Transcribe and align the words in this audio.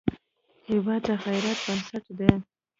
هېواد 0.67 1.01
د 1.07 1.09
غیرت 1.23 1.59
بنسټ 1.65 2.05
دی. 2.17 2.31